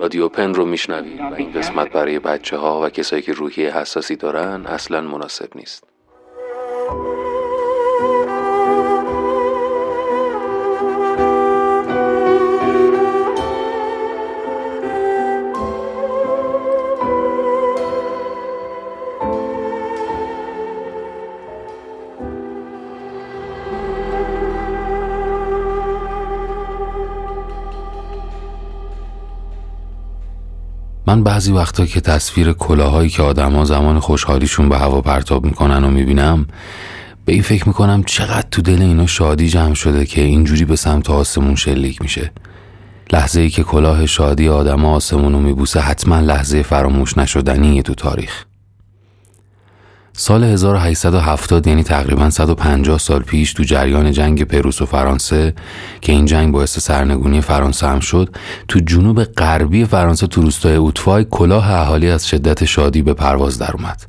[0.00, 4.16] رادیو پن رو میشنوید و این قسمت برای بچه ها و کسایی که روحی حساسی
[4.16, 5.84] دارن اصلا مناسب نیست.
[31.10, 35.90] من بعضی وقتا که تصویر کلاهایی که آدما زمان خوشحالیشون به هوا پرتاب می‌کنن و
[35.90, 36.46] می‌بینم
[37.24, 41.10] به این فکر می‌کنم چقدر تو دل اینا شادی جمع شده که اینجوری به سمت
[41.10, 42.32] آسمون شلیک میشه.
[43.12, 48.44] لحظه ای که کلاه شادی آدما آسمون رو میبوسه حتما لحظه فراموش نشدنیه تو تاریخ.
[50.20, 55.54] سال 1870 یعنی تقریبا 150 سال پیش تو جریان جنگ پروس و فرانسه
[56.00, 58.36] که این جنگ باعث سرنگونی فرانسه هم شد
[58.68, 63.72] تو جنوب غربی فرانسه تو روستای اوتفای کلاه اهالی از شدت شادی به پرواز در
[63.72, 64.06] اومد.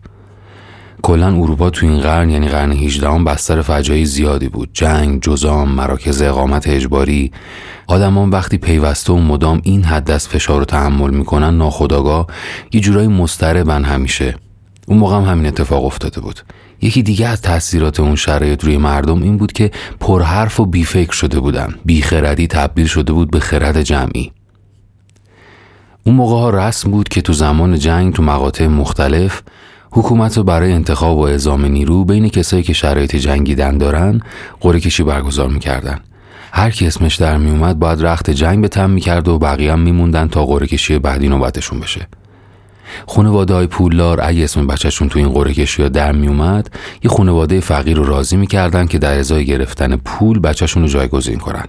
[1.02, 4.70] کلا اروپا تو این قرن یعنی قرن 18 هم بستر فجایی زیادی بود.
[4.74, 7.32] جنگ جزام مراکز اقامت اجباری.
[7.88, 12.28] آدمان وقتی پیوسته و مدام این حد از فشار رو تحمل می‌کنن ناخداگاه
[12.74, 14.36] یه جورایی مضطربن همیشه.
[14.92, 16.40] اون موقع هم همین اتفاق افتاده بود.
[16.82, 21.40] یکی دیگه از تاثیرات اون شرایط روی مردم این بود که پرحرف و بیفکر شده
[21.40, 21.76] بودن.
[21.86, 24.32] بیخردی تبدیل شده بود به خرد جمعی.
[26.04, 29.42] اون موقع ها رسم بود که تو زمان جنگ تو مقاطع مختلف
[29.92, 34.22] حکومت رو برای انتخاب و اعزام نیرو بین کسایی که شرایط جنگیدن دارن
[34.60, 36.00] قره کشی برگزار می‌کردن.
[36.52, 40.28] هر کی اسمش در میومد باید رخت جنگ به تم می‌کرد و بقیه هم میموندن
[40.28, 42.08] تا قره کشی بعدی نوبتشون بشه.
[43.08, 46.70] خانواده های پولدار اگه اسم بچهشون تو این قره کشی در می اومد
[47.04, 51.66] یه خانواده فقیر رو راضی می‌کردن که در ازای گرفتن پول بچهشون رو جایگزین کنن.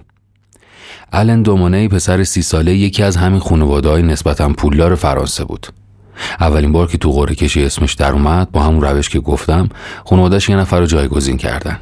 [1.13, 5.67] الن دومونه پسر سی ساله یکی از همین خانواده های نسبتا پولدار فرانسه بود.
[6.39, 9.69] اولین بار که تو قره کشی اسمش در اومد با همون روش که گفتم
[10.05, 11.79] خانوادهش یه نفر رو جایگزین کردن.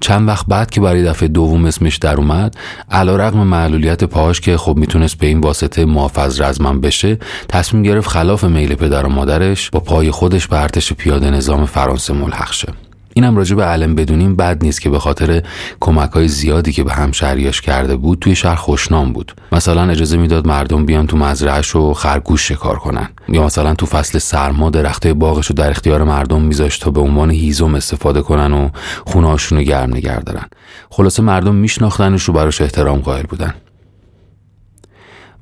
[0.00, 2.56] چند وقت بعد که برای دفعه دوم اسمش در اومد
[2.90, 8.08] علا رقم معلولیت پاهاش که خب می‌تونست به این واسطه محافظ رزمن بشه تصمیم گرفت
[8.08, 12.87] خلاف میل پدر و مادرش با پای خودش به ارتش پیاده نظام فرانسه ملحق شه.
[13.18, 15.42] اینم راجع به علم بدونیم بد نیست که به خاطر
[15.80, 19.32] کمک های زیادی که به همشهریاش کرده بود توی شهر خوشنام بود.
[19.52, 23.08] مثلا اجازه می‌داد مردم بیان تو مزرعش و خرگوش شکار کنن.
[23.28, 27.30] یا مثلا تو فصل سرما درخته باغش رو در اختیار مردم میذاشت تا به عنوان
[27.30, 28.68] هیزم استفاده کنن و
[29.06, 30.44] خونهاشون رو گرم نگه دارن.
[30.90, 33.54] خلاصه مردم میشناختنش و براش احترام قائل بودن.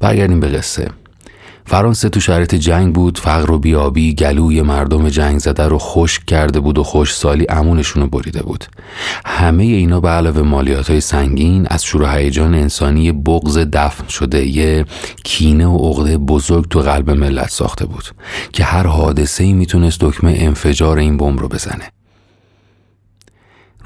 [0.00, 0.90] برگردیم به قصه.
[1.68, 6.60] فرانسه تو شرایط جنگ بود فقر و بیابی گلوی مردم جنگ زده رو خشک کرده
[6.60, 8.64] بود و خوش سالی امونشون رو بریده بود.
[9.26, 14.84] همه اینا به علاوه مالیات های سنگین از شور هیجان انسانی بغض دفن شده یه
[15.24, 18.04] کینه و عقده بزرگ تو قلب ملت ساخته بود
[18.52, 21.84] که هر حادثه ای می‌تونست دکمه انفجار این بمب رو بزنه.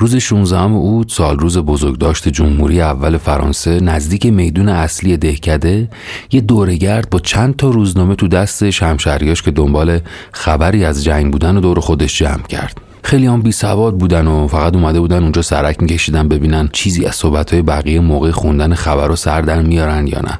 [0.01, 5.89] روز 16 اوت سال روز بزرگداشت جمهوری اول فرانسه نزدیک میدون اصلی دهکده
[6.33, 10.01] یه دورگرد با چند تا روزنامه تو دست شمشریاش که دنبال
[10.33, 12.81] خبری از جنگ بودن و دور خودش جمع کرد.
[13.05, 17.15] خیلی هم بی سواد بودن و فقط اومده بودن اونجا سرک میکشیدن ببینن چیزی از
[17.15, 20.39] صحبتهای بقیه موقع خوندن خبر رو سر در میارن یا نه.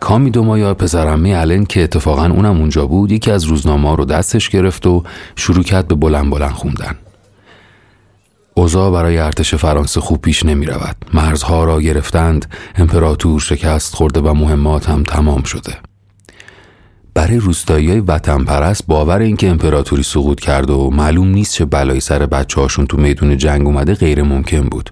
[0.00, 4.48] کامی دو مایار پسرمه الن که اتفاقا اونم اونجا بود یکی از روزنامه رو دستش
[4.48, 5.02] گرفت و
[5.36, 6.94] شروع کرد به بلند بلند خوندن.
[8.58, 10.96] اوضاع برای ارتش فرانسه خوب پیش نمی رود.
[11.14, 12.46] مرزها را گرفتند،
[12.76, 15.74] امپراتور شکست خورده و مهمات هم تمام شده.
[17.14, 22.00] برای روستایی های وطن پرست باور اینکه امپراتوری سقوط کرد و معلوم نیست چه بلایی
[22.00, 24.90] سر بچه هاشون تو میدون جنگ اومده غیر ممکن بود.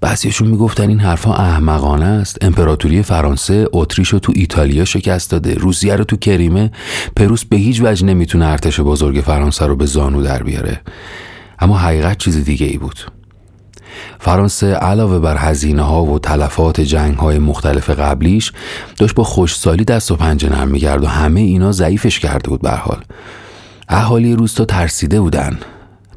[0.00, 5.96] بعضیشون می‌گفتن این حرفا احمقانه است امپراتوری فرانسه اتریش رو تو ایتالیا شکست داده روسیه
[5.96, 6.70] رو تو کریمه
[7.16, 10.80] پروس به هیچ وجه نمی‌تونه ارتش بزرگ فرانسه رو به زانو در بیاره
[11.60, 12.96] اما حقیقت چیز دیگه ای بود.
[14.18, 18.52] فرانسه علاوه بر هزینه ها و تلفات جنگ های مختلف قبلیش
[18.96, 22.70] داشت با خوشسالی دست و پنجه نرم میگرد و همه اینا ضعیفش کرده بود به
[22.70, 22.98] حال.
[23.88, 25.58] اهالی روستا ترسیده بودن.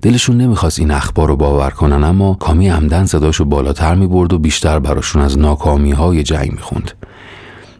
[0.02, 4.80] دلشون نمی‌خواست این اخبار رو باور کنن اما کامی عمدن صداشو بالاتر می‌برد و بیشتر
[4.80, 6.92] براشون از ناکامی های جنگ می‌خوند.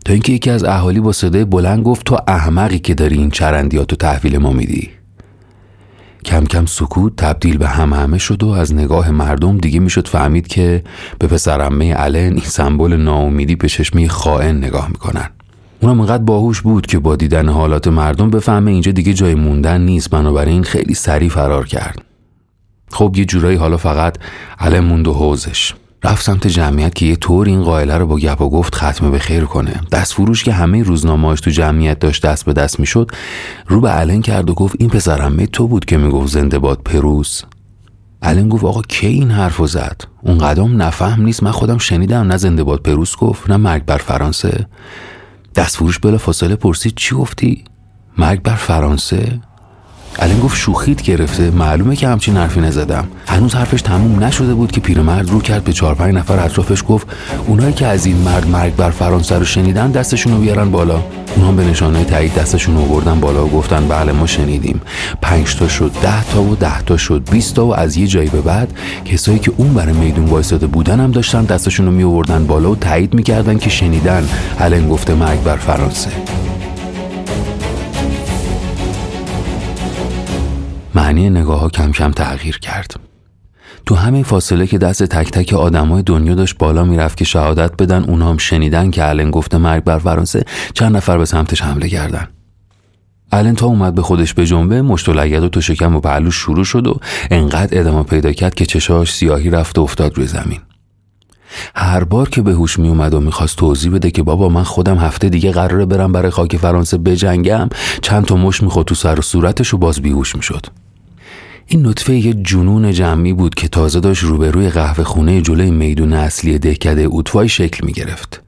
[0.06, 3.94] تا اینکه یکی از اهالی با صدای بلند گفت تو احمقی که داری این چرندیات
[3.94, 4.90] و تحویل ما میدی؟
[6.26, 10.48] کم کم سکوت تبدیل به هم همه شد و از نگاه مردم دیگه می‌شد فهمید
[10.48, 10.84] که
[11.20, 15.30] به پسرمه الن این سمبل ناامیدی به چشمی خائن نگاه می‌کنن.
[15.82, 20.10] اونم انقدر باهوش بود که با دیدن حالات مردم بفهمه اینجا دیگه جای موندن نیست
[20.10, 22.02] بنابراین خیلی سریع فرار کرد.
[22.92, 24.18] خب یه جورایی حالا فقط
[24.60, 25.74] علم موند و حوزش.
[26.04, 29.20] رفت سمت جمعیت که یه طور این قائله رو با گپ و گفت ختمه به
[29.20, 29.82] خیر کنه.
[29.92, 33.12] دست فروش که همه روزنامه‌اش تو جمعیت داشت دست به دست می‌شد
[33.68, 37.42] رو به الن کرد و گفت این پسرمه تو بود که می‌گفت زنده باد پروس
[38.22, 41.44] الن گفت آقا کی این حرفو زد؟ اون قدم نفهم نیست.
[41.44, 44.68] من خودم شنیدم نه زنده باد پروس گفت نه مرگ بر فرانسه.
[45.56, 47.64] دست فروش بلا فاصله پرسید چی گفتی؟
[48.18, 49.40] مرگ بر فرانسه؟
[50.20, 51.50] الان گفت شوخیت گرفته.
[51.50, 53.08] معلومه که همچین حرفی نزدم.
[53.28, 57.08] هنوز حرفش تموم نشده بود که پیرمرد رو کرد به چهار پنج نفر اطرافش گفت
[57.48, 61.04] اونایی که از این مرد مرگ بر فرانسه رو شنیدن دستشون رو بیارن بالا.
[61.36, 64.82] اونا به نشانه تایید دستشون رو بردن بالا و گفتن بله ما شنیدیم.
[65.22, 68.30] پنج تا شد ده تا و ده تا شد 20 تا و از یه جایی
[68.30, 68.74] به بعد
[69.06, 73.14] کسایی که اون برای میدون وایساده بودن هم داشتن دستشون رو می بالا و تایید
[73.14, 76.10] می‌کردن که شنیدن الان گفته مرگ بر فرانسه.
[80.96, 83.00] معنی نگاه ها کم کم تغییر کرد.
[83.86, 88.04] تو همین فاصله که دست تک تک آدمای دنیا داشت بالا می‌رفت که شهادت بدن
[88.04, 92.28] اونا هم شنیدن که الن گفته مرگ بر فرانسه چند نفر به سمتش حمله کردن.
[93.32, 96.36] الن تا اومد به خودش به جنبه مشت و لگد و تو شکم و پهلوش
[96.36, 97.00] شروع شد و
[97.32, 100.60] انقدر ادامه پیدا کرد که چشاش سیاهی رفت و افتاد روی زمین.
[101.76, 104.98] هر بار که به هوش می اومد و می‌خواست توضیح بده که بابا من خودم
[104.98, 107.70] هفته دیگه قراره برم برای خاک فرانسه بجنگم
[108.02, 110.66] چند تا مش می‌خورد تو سر و صورتش و باز بیهوش می‌شد
[111.68, 116.60] این نطفه یه جنون جمعی بود که تازه داشت روبروی قهوه خونه جلوی میدون اصلی
[116.60, 118.42] دهکده اوتوای شکل می گرفت.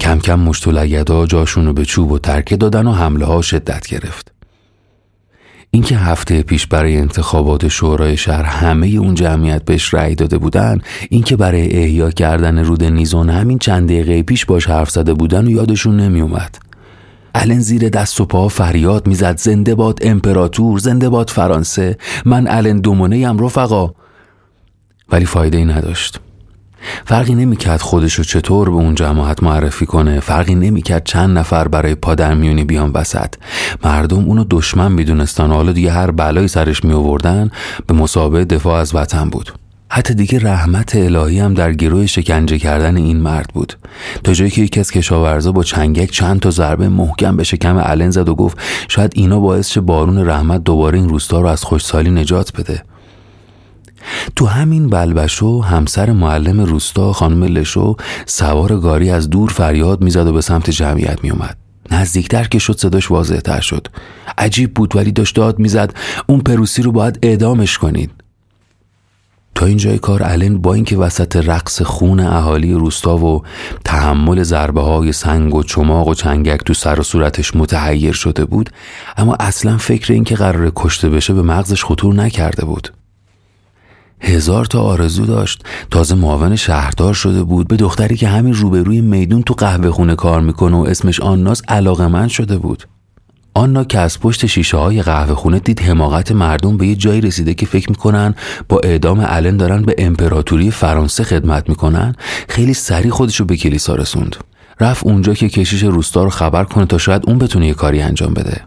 [0.00, 3.42] کم کم مشت و لگدا جاشون رو به چوب و ترکه دادن و حمله ها
[3.42, 4.31] شدت گرفت.
[5.74, 10.80] اینکه هفته پیش برای انتخابات شورای شهر همه اون جمعیت بهش رأی داده بودن
[11.10, 15.50] اینکه برای احیا کردن رود نیزون همین چند دقیقه پیش باش حرف زده بودن و
[15.50, 16.58] یادشون نمی اومد.
[17.34, 22.80] الن زیر دست و پا فریاد می‌زد زنده باد امپراتور زنده باد فرانسه من الن
[22.80, 23.90] دومونه ام رفقا
[25.12, 26.20] ولی فایده ای نداشت
[27.04, 30.20] فرقی نمی‌کرد خودش رو چطور به اون جماعت معرفی کنه.
[30.20, 33.34] فرقی نمی‌کرد چند نفر برای پادرمیونی بیان وسط.
[33.84, 37.50] مردم اونو دشمن می‌دونستن و حالا دیگه هر بلایی سرش می آوردن
[37.86, 39.52] به مسابقه دفاع از وطن بود.
[39.94, 43.74] حتی دیگه رحمت الهی هم در گروه شکنجه کردن این مرد بود.
[44.24, 48.10] تا جایی که یکی از کشاورزا با چنگک چند تا ضربه محکم به شکم الن
[48.10, 48.58] زد و گفت
[48.88, 52.82] شاید اینا باعث شه بارون رحمت دوباره این روستا رو از خوشسالی نجات بده.
[54.36, 57.96] تو همین بلبشو همسر معلم روستا خانم لشو
[58.26, 61.56] سوار گاری از دور فریاد می‌زد و به سمت جمعیت میومد
[61.90, 63.86] نزدیکتر که شد صداش واضح تر شد.
[64.38, 65.94] عجیب بود ولی داشت داد می‌زد
[66.26, 68.10] اون پروسی رو باید اعدامش کنید
[69.54, 73.42] تا اینجای کار الن با اینکه وسط رقص خون اهالی روستا و
[73.84, 78.70] تحمل ضربه های سنگ و چماق و چنگک تو سر و صورتش متحیر شده بود
[79.16, 82.92] اما اصلا فکر اینکه قرار کشته بشه به مغزش خطور نکرده بود.
[84.22, 85.64] هزار تا آرزو داشت.
[85.90, 87.68] تازه معاون شهردار شده بود.
[87.68, 92.06] به دختری که همین روبروی میدون تو قهوه خونه کار می‌کنه و اسمش آناس علاقه
[92.06, 92.84] من شده بود.
[93.54, 97.54] آنا که از پشت شیشه های قهوه خونه دید حماقت مردم به یه جایی رسیده
[97.54, 98.34] که فکر می‌کنن
[98.68, 102.14] با اعدام الن دارن به امپراتوری فرانسه خدمت می‌کنن.
[102.48, 104.36] خیلی سریع خودشو به کلیسا رسوند.
[104.80, 108.34] رفت اونجا که کشیش روستا رو خبر کنه تا شاید اون بتونه یه کاری انجام
[108.34, 108.60] بده.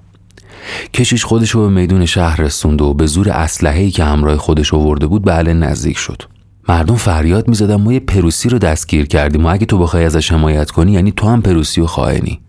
[0.93, 5.07] کشیش خودش رو به میدون شهر رسوند و به زور اسلحه‌ای که همراه خودش آورده
[5.07, 6.21] بود به نزدیک شد.
[6.69, 10.71] مردم فریاد می‌زدن ما یه پروسی رو دستگیر کردیم و اگه تو بخوای ازش حمایت
[10.71, 12.39] کنی یعنی تو هم پروسی و خائنی.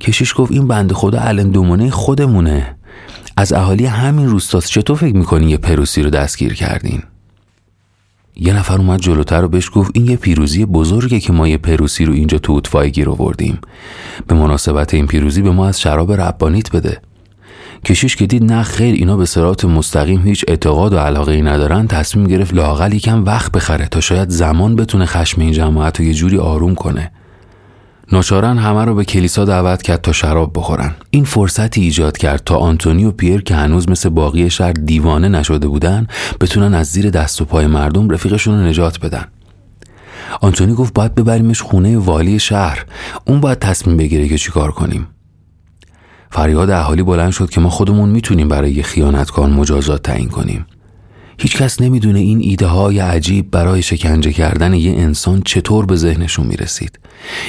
[0.00, 2.76] کشیش گفت این بنده خدا الان دومونه خودمونه.
[3.36, 7.02] از اهالی همین روستاست چطور فکر می‌کنی یه پروسی رو دستگیر کردین؟
[8.36, 12.04] یه نفر اومد جلوتر رو بهش گفت این یه پیروزی بزرگه که ما یه پروسی
[12.04, 13.58] رو اینجا تو اطفای گیر آوردیم.
[14.26, 17.00] به مناسبت این پیروزی به ما از شراب ربانیت بده.
[17.84, 21.86] کشیش که دید نه خیر اینا به سرات مستقیم هیچ اعتقاد و علاقه ای ندارن.
[21.86, 26.14] تصمیم گرفت لاقل یکم وقت بخره تا شاید زمان بتونه خشم این جماعت رو یه
[26.14, 27.10] جوری آروم کنه.
[28.12, 30.94] ناچارن همه رو به کلیسا دعوت کرد تا شراب بخورن.
[31.10, 35.68] این فرصتی ایجاد کرد تا آنتونی و پیر که هنوز مثل باقی شهر دیوانه نشده
[35.68, 36.06] بودن
[36.40, 39.24] بتونن از زیر دست و پای مردم رفیقشون رو نجات بدن.
[40.40, 42.84] آنتونی گفت باید ببریمش خونه والی شهر.
[43.24, 45.06] اون باید تصمیم بگیره که چیکار کنیم.
[46.30, 50.66] فریاد اهالی بلند شد که ما خودمون می‌تونیم برای خیانتکار مجازات تعیین کنیم.
[51.42, 56.98] هیچکس نمی‌دونه این ایده های عجیب برای شکنجه کردن یه انسان چطور به ذهنشون می‌رسید.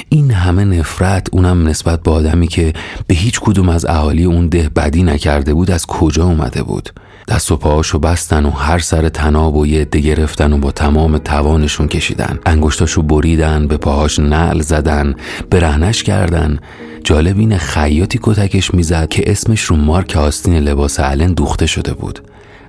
[0.08, 2.72] این همه نفرت اونم نسبت به آدمی که
[3.06, 6.90] به هیچ کدوم از اهالی اون ده بدی نکرده بود از کجا اومده بود.
[7.28, 11.18] دست و پاهاشو بستن و هر سر تناب و یه عده گرفتن و با تمام
[11.18, 12.38] توانشون کشیدن.
[12.46, 15.14] انگشتاشو بریدن به پاهاش نعل زدن
[15.50, 16.58] برهنش کردن.
[17.04, 22.20] جالب این خیاطی کتکش می‌زد که اسمش رو مارک آستین لباس علن دوخته شده بود.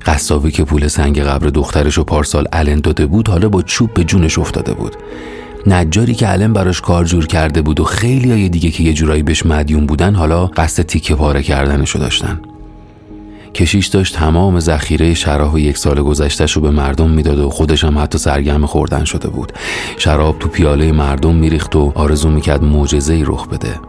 [0.06, 4.04] قصابی که پول سنگ قبر دخترش رو پارسال الن داده بود حالا با چوب به
[4.04, 4.96] جونش افتاده بود.
[5.68, 9.24] نجاری که علم براش کار جور کرده بود و خیلی های دیگه که یه جورایی
[9.24, 12.42] بهش مدیون بودن حالا قصد تیکه پاره کردنشو داشتن.
[13.54, 18.00] کشیش داشت تمام ذخیره شراب یک سال گذشتهش رو به مردم می‌داد و خودش هم
[18.00, 19.52] حتی سرگرم خوردن شده بود.
[19.98, 23.80] شراب تو پیاله مردم میریخت و آرزو می‌کرد معجزه ای رخ بده.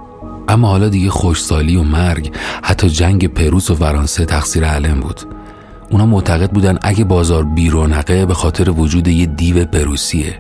[0.49, 2.33] اما حالا دیگه خوشسالی و مرگ
[2.63, 5.21] حتی جنگ پروس و فرانسه تقصیر علم بود.
[5.91, 10.39] اونا معتقد بودن اگه بازار بیرونقه به خاطر وجود یه دیو پروسیه.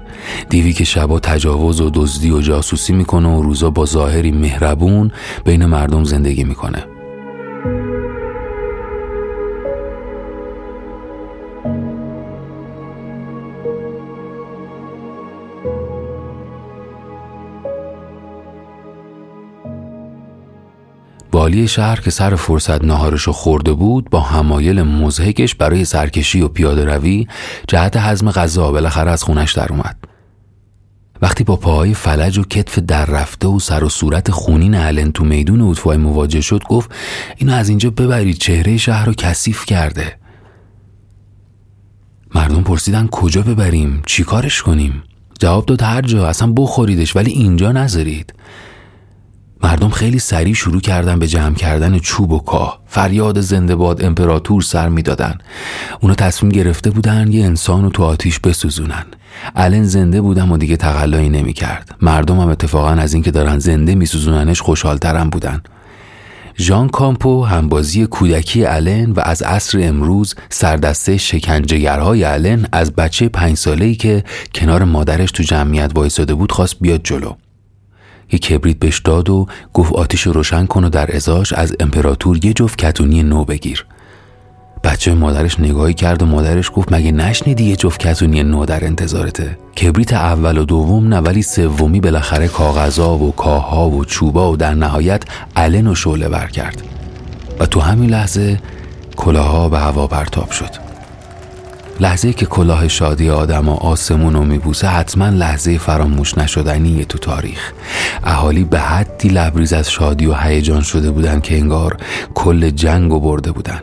[0.48, 5.10] دیوی که شبا تجاوز و دزدی و جاسوسی می‌کنه و روزا با ظاهری مهربون
[5.44, 6.95] بین مردم زندگی می‌کنه.
[21.46, 26.84] والی شهر که سر فرصت نهارشو خورده بود با همایل مزهکش برای سرکشی و پیاده
[26.84, 27.26] روی
[27.68, 29.96] جهت حزم غذا بالاخره از خونش در اومد.
[31.22, 35.24] وقتی با پاهای فلج و کتف در رفته و سر و صورت خونین علن تو
[35.24, 36.90] میدون اوتفای مواجه شد گفت
[37.36, 40.16] اینو از اینجا ببرید چهره شهر رو کثیف کرده.
[42.34, 45.02] مردم پرسیدن کجا ببریم؟ چی کارش کنیم؟
[45.40, 48.34] جواب داد هر جا اصلا بخوریدش ولی اینجا نذارید.
[49.62, 52.80] مردم خیلی سریع شروع کردن به جمع کردن چوب و کاه.
[52.86, 55.38] فریاد زنده باد امپراتور سر می‌دادن.
[56.00, 59.04] اونا تصمیم گرفته بودن یه انسان رو تو آتیش بسوزونن.
[59.56, 63.94] الن زنده بودم و دیگه تقلایی نمی کرد مردم هم اتفاقا از اینکه دارن زنده
[63.94, 65.62] میسوزوننش خوشحالترم بودن.
[66.58, 73.56] ژان کامپو همبازی کودکی الن و از عصر امروز سردسته شکنجهگرهای الن از بچه پنج
[73.56, 77.32] ساله‌ای که کنار مادرش تو جمعیت وایساده بود خواست بیاد جلو.
[78.32, 82.44] یه کبریت بهش داد و گفت آتیش رو روشن کن و در ازاش از امپراتور
[82.44, 83.86] یه جفت کتونی نو بگیر.
[84.84, 89.58] بچه مادرش نگاهی کرد و مادرش گفت مگه نشنیدی یه جفت کتونی نو در انتظارته؟
[89.82, 94.74] کبریت اول و دوم نه ولی سومی بالاخره کاغذا و کاها و چوبا و در
[94.74, 95.22] نهایت
[95.56, 96.82] علن و شعله ور کرد.
[97.58, 98.60] و تو همین لحظه
[99.16, 100.85] کلاها به هوا پرتاب شد.
[102.00, 107.72] لحظه که کلاه شادی آدم و آسمون رو میبوسه حتما لحظه فراموش نشدنیه تو تاریخ.
[108.24, 111.96] اهالی به حدی لبریز از شادی و هیجان شده بودن که انگار
[112.34, 113.80] کل جنگ و برده بودن.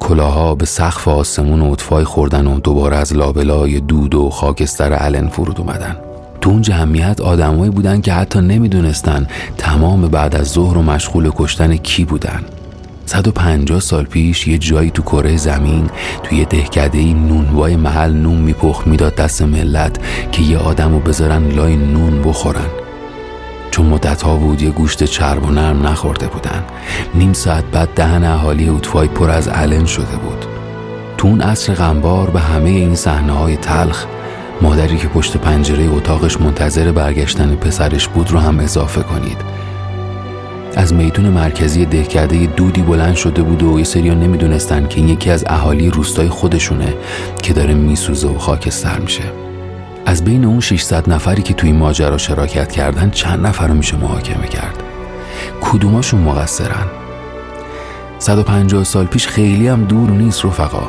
[0.00, 5.28] کلاها به سقف آسمون و اطفای خوردن و دوباره از لابلای دود و خاکستر علن
[5.28, 5.96] فرود اومدن.
[6.40, 9.26] تو اون جمعیت آدمایی بودن که حتی نمی‌دونستن
[9.58, 12.42] تمام بعد از ظهر و مشغول کشتن کی بودن.
[13.06, 15.90] 150 سال پیش یه جایی تو کره زمین
[16.22, 19.98] توی دهکده ای نونوای محل نون میپخت می‌داد دست ملت
[20.32, 22.68] که یه آدم رو بذارن لای نون بخورن.
[23.70, 26.64] چون مدت ها بود یه گوشت چرب و نرم نخورده بودن.
[27.14, 30.46] نیم ساعت بعد دهن اهالی اوتفای پر از علن شده بود.
[31.16, 34.06] تو اون عصر غنبار به همه این صحنه های تلخ
[34.62, 39.53] مادری که پشت پنجره اتاقش منتظر برگشتن پسرش بود رو هم اضافه کنید.
[40.76, 45.30] از میدون مرکزی دهکده دودی بلند شده بود و یه سریا نمی‌دونستن که این یکی
[45.30, 46.94] از اهالی روستای خودشونه
[47.42, 49.22] که داره میسوزه و خاکستر میشه.
[50.06, 54.46] از بین اون 600 نفری که توی ماجرا شراکت کردن چند نفر رو میشه محاکمه
[54.46, 54.82] کرد.
[55.60, 56.86] کدوماشون مقصرن؟
[58.18, 60.86] 150 سال پیش خیلی هم دور نیست رفقا.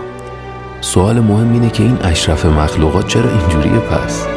[0.81, 4.34] سوال مهم اینه که این اشرف مخلوقات چرا اینجوریه پس؟